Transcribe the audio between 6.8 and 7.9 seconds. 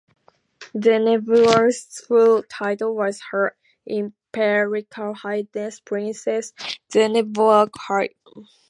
Zenebework